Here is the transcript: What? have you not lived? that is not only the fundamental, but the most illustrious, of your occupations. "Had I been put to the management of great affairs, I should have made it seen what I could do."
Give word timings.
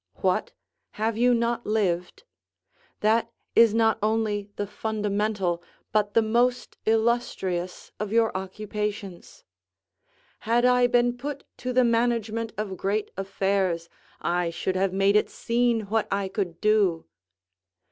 What? 0.15 0.51
have 0.93 1.15
you 1.15 1.31
not 1.35 1.63
lived? 1.67 2.23
that 3.01 3.31
is 3.55 3.75
not 3.75 3.99
only 4.01 4.49
the 4.55 4.65
fundamental, 4.65 5.61
but 5.91 6.15
the 6.15 6.23
most 6.23 6.75
illustrious, 6.87 7.91
of 7.99 8.11
your 8.11 8.35
occupations. 8.35 9.43
"Had 10.39 10.65
I 10.65 10.87
been 10.87 11.15
put 11.19 11.43
to 11.57 11.71
the 11.71 11.83
management 11.83 12.51
of 12.57 12.77
great 12.77 13.11
affairs, 13.15 13.89
I 14.19 14.49
should 14.49 14.75
have 14.75 14.91
made 14.91 15.15
it 15.15 15.29
seen 15.29 15.81
what 15.81 16.07
I 16.11 16.29
could 16.29 16.59
do." 16.61 17.05